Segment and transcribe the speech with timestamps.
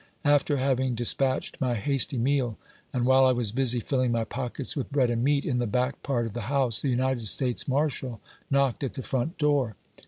[0.25, 2.57] After having despatched my hasty meal,
[2.91, 6.01] and while I was busy filling my pockets with bread and meat, in the back
[6.01, 8.19] part of the house, the United States Marshal
[8.49, 9.75] knocked at the front door.